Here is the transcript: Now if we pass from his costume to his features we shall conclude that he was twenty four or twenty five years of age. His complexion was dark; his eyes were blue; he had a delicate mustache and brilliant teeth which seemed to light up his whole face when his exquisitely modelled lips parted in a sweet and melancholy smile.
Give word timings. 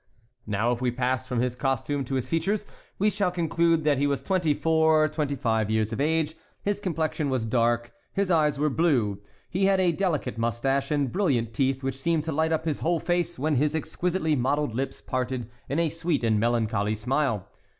Now 0.47 0.71
if 0.71 0.81
we 0.81 0.89
pass 0.89 1.27
from 1.27 1.41
his 1.41 1.55
costume 1.55 2.03
to 2.05 2.15
his 2.15 2.27
features 2.27 2.65
we 2.97 3.11
shall 3.11 3.29
conclude 3.29 3.83
that 3.83 3.99
he 3.99 4.07
was 4.07 4.23
twenty 4.23 4.55
four 4.55 5.03
or 5.03 5.07
twenty 5.07 5.35
five 5.35 5.69
years 5.69 5.93
of 5.93 6.01
age. 6.01 6.33
His 6.63 6.79
complexion 6.79 7.29
was 7.29 7.45
dark; 7.45 7.93
his 8.11 8.31
eyes 8.31 8.57
were 8.57 8.71
blue; 8.71 9.21
he 9.47 9.65
had 9.65 9.79
a 9.79 9.91
delicate 9.91 10.39
mustache 10.39 10.89
and 10.89 11.11
brilliant 11.11 11.53
teeth 11.53 11.83
which 11.83 11.99
seemed 12.01 12.23
to 12.23 12.31
light 12.31 12.51
up 12.51 12.65
his 12.65 12.79
whole 12.79 12.99
face 12.99 13.37
when 13.37 13.57
his 13.57 13.75
exquisitely 13.75 14.35
modelled 14.35 14.73
lips 14.73 15.01
parted 15.01 15.47
in 15.69 15.77
a 15.77 15.89
sweet 15.89 16.23
and 16.23 16.39
melancholy 16.39 16.95
smile. 16.95 17.47